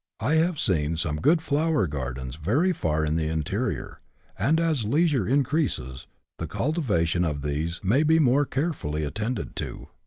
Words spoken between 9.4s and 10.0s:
to.